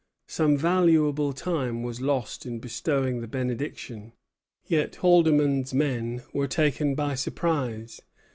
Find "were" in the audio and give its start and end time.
6.33-6.47